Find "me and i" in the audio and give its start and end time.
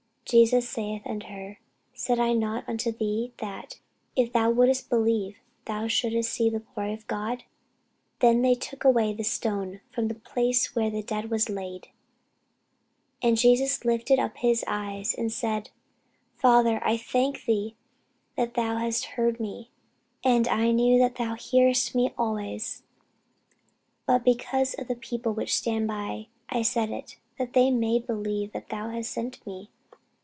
19.37-20.71